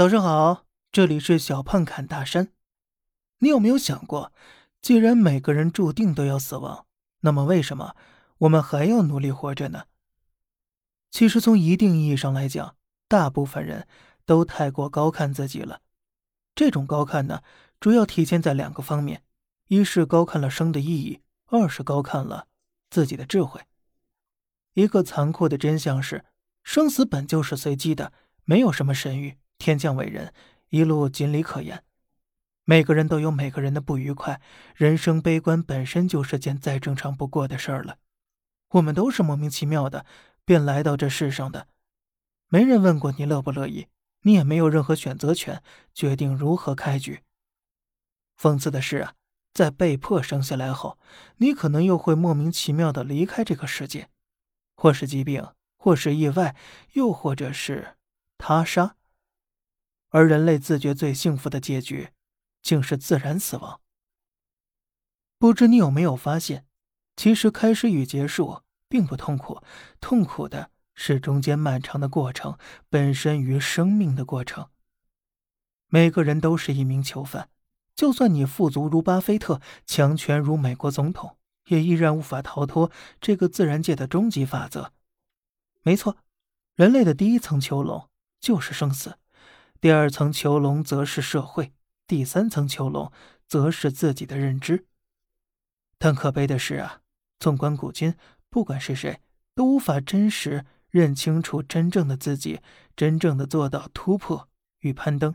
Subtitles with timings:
[0.00, 2.54] 早上好，这里是小胖侃大山。
[3.40, 4.32] 你有没有想过，
[4.80, 6.86] 既然每个人注定都要死亡，
[7.20, 7.94] 那么为什么
[8.38, 9.84] 我们还要努力活着呢？
[11.10, 12.76] 其实，从一定意义上来讲，
[13.08, 13.86] 大部分人
[14.24, 15.82] 都太过高看自己了。
[16.54, 17.42] 这种高看呢，
[17.78, 19.22] 主要体现在两个方面：
[19.66, 22.46] 一是高看了生的意义，二是高看了
[22.88, 23.60] 自己的智慧。
[24.72, 26.24] 一个残酷的真相是，
[26.64, 28.14] 生死本就是随机的，
[28.44, 29.36] 没有什么神谕。
[29.60, 30.32] 天降伟人，
[30.70, 31.84] 一路锦鲤可言。
[32.64, 34.40] 每个人都有每个人的不愉快，
[34.74, 37.98] 人生悲观本身就是件再正常不过的事儿了。
[38.70, 40.06] 我们都是莫名其妙的
[40.46, 41.68] 便来到这世上的，
[42.48, 43.88] 没人问过你乐不乐意，
[44.22, 47.20] 你也没有任何选择权，决定如何开局。
[48.40, 49.12] 讽刺的是啊，
[49.52, 50.98] 在被迫生下来后，
[51.36, 54.08] 你可能又会莫名其妙的离开这个世界，
[54.74, 55.46] 或是疾病，
[55.76, 56.56] 或是意外，
[56.94, 57.96] 又或者是
[58.38, 58.96] 他杀。
[60.10, 62.10] 而人类自觉最幸福的结局，
[62.62, 63.80] 竟是自然死亡。
[65.38, 66.66] 不知你有没有发现，
[67.16, 69.62] 其实开始与结束并不痛苦，
[70.00, 74.68] 痛苦的是中间漫长的过程，本身与生命的过程。
[75.88, 77.48] 每个人都是一名囚犯，
[77.94, 82.90] 就算你富足如巴菲特，强权如美国总统，也依然无法逃脱
[83.20, 84.92] 这个自然界的终极法则。
[85.82, 86.18] 没错，
[86.74, 88.08] 人类的第一层囚笼
[88.40, 89.18] 就是生死。
[89.80, 91.72] 第二层囚笼则是社会，
[92.06, 93.10] 第三层囚笼
[93.46, 94.86] 则是自己的认知。
[95.96, 97.00] 但可悲的是啊，
[97.38, 98.14] 纵观古今，
[98.50, 99.22] 不管是谁，
[99.54, 102.60] 都无法真实认清楚真正的自己，
[102.94, 104.50] 真正的做到突破
[104.80, 105.34] 与攀登。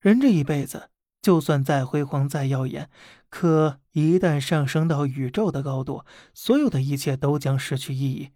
[0.00, 0.90] 人这一辈子，
[1.22, 2.90] 就算再辉煌、再耀眼，
[3.30, 8.32] 可一旦上升到宇宙的高度，所有的一切都将失去意义。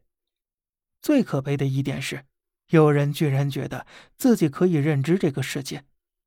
[1.03, 2.25] 最可悲的一点是。
[2.71, 5.85] 有人居然觉得自己可以认知这个世界，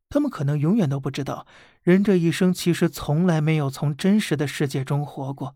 [0.09, 1.47] 他们可能永远都不知道，
[1.81, 5.55] 人这一生其实从来没有从真实的世界中活过。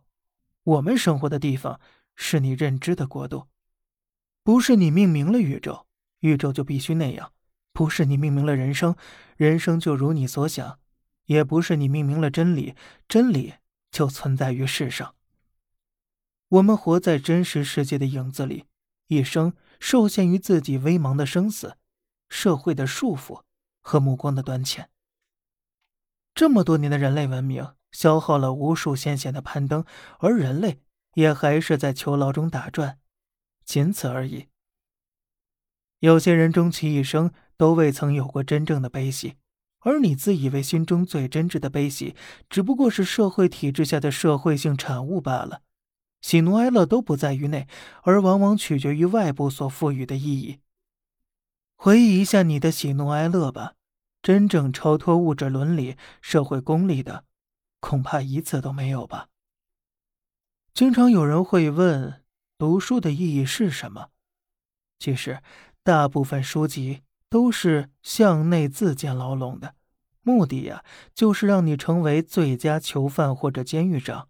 [0.63, 1.79] 我们生活的地方
[2.15, 3.47] 是你认知的国度，
[4.43, 5.85] 不是你命名了宇宙，
[6.21, 7.31] 宇宙就必须那样；
[7.73, 8.95] 不是你命名了人生，
[9.35, 10.79] 人生就如你所想；
[11.25, 12.75] 也不是你命名了真理，
[13.07, 13.55] 真理
[13.91, 15.15] 就存在于世上。
[16.47, 18.63] 我们活在真实世界的影子里，
[19.07, 19.53] 一生。
[19.79, 21.77] 受限于自己微茫的生死、
[22.29, 23.41] 社会的束缚
[23.81, 24.89] 和目光的短浅，
[26.33, 29.85] 这么多年的人类文明消耗了无数先贤的攀登，
[30.19, 30.81] 而人类
[31.13, 32.99] 也还是在囚牢中打转，
[33.65, 34.47] 仅此而已。
[35.99, 39.35] 有些人终其一生都未曾有过真正的悲喜，
[39.79, 42.15] 而你自以为心中最真挚的悲喜，
[42.49, 45.61] 只不过是社会体制下的社会性产物罢了。
[46.27, 47.69] 喜怒哀乐都不在于内，
[48.01, 50.59] 而往往取决于外部所赋予的意义。
[51.77, 53.75] 回忆一下你的喜怒哀乐吧，
[54.21, 57.23] 真正超脱物质伦理、社会功利的，
[57.79, 59.29] 恐怕一次都没有吧。
[60.73, 62.21] 经常有人会问，
[62.57, 64.09] 读书的意义是什么？
[64.99, 65.41] 其实，
[65.81, 69.75] 大部分书籍都是向内自建牢笼的，
[70.23, 70.83] 目的呀，
[71.15, 74.27] 就是让你成为最佳囚犯或者监狱长。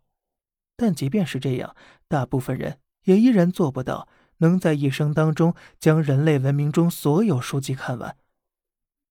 [0.77, 1.75] 但即便是这样，
[2.07, 4.07] 大部分人也依然做不到
[4.37, 8.15] 能在一生当中将人类文明中所有书籍看完。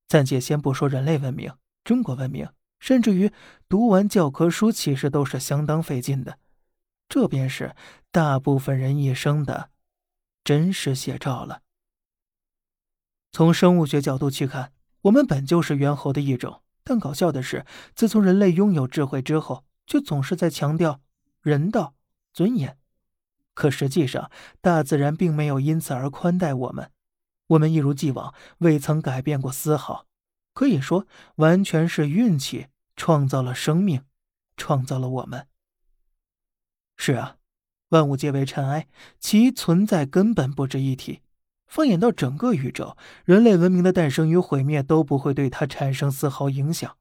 [0.06, 3.32] 暂且先不说人类文明、中国文明，甚至于
[3.68, 6.38] 读完教科书，其实都是相当费劲的。
[7.08, 7.74] 这便是
[8.12, 9.70] 大部分人一生的
[10.44, 11.62] 真实写照了。
[13.32, 14.72] 从生物学角度去看，
[15.02, 17.66] 我们本就是猿猴的一种，但搞笑的是，
[17.96, 21.00] 自从人类拥有智慧之后，却总是在强调。
[21.46, 21.94] 人道、
[22.32, 22.76] 尊严，
[23.54, 26.90] 可实际上，大自然并没有因此而宽待我们，
[27.46, 30.08] 我们一如既往，未曾改变过丝毫。
[30.52, 34.02] 可以说，完全是运气创造了生命，
[34.56, 35.46] 创造了我们。
[36.96, 37.36] 是啊，
[37.90, 38.88] 万物皆为尘埃，
[39.20, 41.22] 其存在根本不值一提。
[41.68, 46.96] 放眼到整个宇宙，人类文明的诞生与毁灭都不会对它产生丝毫影响。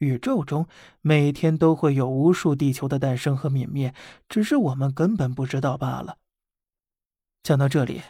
[0.00, 0.66] 宇宙中
[1.02, 3.94] 每天都会有无数地球的诞生和泯灭，
[4.28, 6.16] 只是我们根本不知道罢了。
[7.42, 8.00] 讲到这里，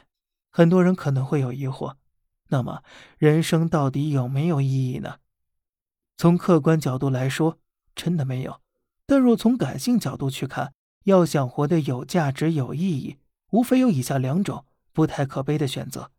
[0.50, 1.96] 很多人可能会有疑惑：
[2.48, 2.84] 那么
[3.18, 5.16] 人生到底有没有意义呢？
[6.16, 7.58] 从客观角度来说，
[7.96, 8.60] 真的没有；
[9.04, 10.72] 但若从感性角度去看，
[11.04, 13.16] 要想活得有价值、有意义，
[13.50, 16.12] 无非有以下两种不太可悲的选择。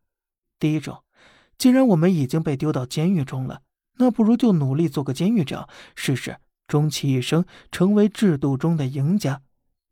[0.60, 1.06] 第一种，
[1.58, 3.62] 既然我们已经被丢到监狱中了。
[4.02, 9.44] 那不如就努力做个监狱长，试试终其一生成为制度中的赢家，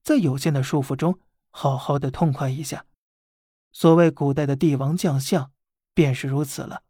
[0.01, 1.19] 在有限的束缚中
[1.51, 2.87] 好好的痛快一下。
[3.71, 5.51] 所谓古代的帝王将相，
[5.93, 6.81] 便是如此了。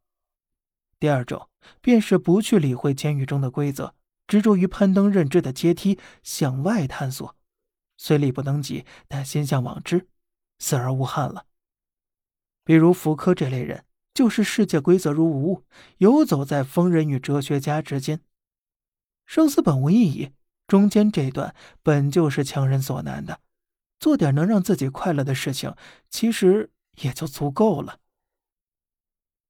[0.98, 1.50] 第二种
[1.82, 3.94] 便是不去理会监狱中的规则，
[4.26, 7.36] 执着于攀登认知的阶梯向外探索，
[7.98, 10.08] 虽力不能及，但心向往之，
[10.60, 11.46] 死而无憾了。
[12.64, 13.84] 比如福柯这类人，
[14.20, 15.64] 就是世界规则如无物，
[16.00, 18.20] 游走在疯人与哲学家之间。
[19.26, 20.34] 生死本无意义，
[20.68, 23.40] 中间这段本就是强人所难的。
[23.98, 25.74] 做点能让自己快乐的事情，
[26.10, 28.02] 其实也就足够了。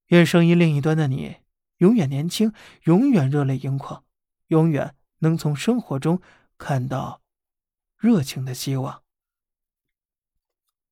[0.10, 1.38] 愿声音另一端的你
[1.78, 4.04] 永远年轻，永远热泪盈眶，
[4.50, 6.22] 永远能从生活中
[6.60, 7.24] 看到
[7.98, 9.02] 热情的希望。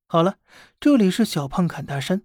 [0.08, 0.40] 好了，
[0.80, 2.24] 这里是小胖侃大山，